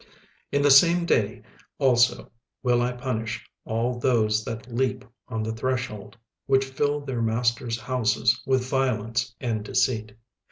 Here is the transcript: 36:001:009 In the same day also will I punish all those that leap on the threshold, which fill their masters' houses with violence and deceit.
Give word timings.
36:001:009 0.01 0.09
In 0.53 0.61
the 0.63 0.71
same 0.71 1.05
day 1.05 1.41
also 1.77 2.31
will 2.63 2.81
I 2.81 2.91
punish 2.93 3.47
all 3.65 3.99
those 3.99 4.43
that 4.45 4.73
leap 4.73 5.05
on 5.27 5.43
the 5.43 5.53
threshold, 5.53 6.17
which 6.47 6.65
fill 6.65 7.01
their 7.01 7.21
masters' 7.21 7.79
houses 7.81 8.41
with 8.47 8.67
violence 8.67 9.35
and 9.39 9.63
deceit. 9.63 10.15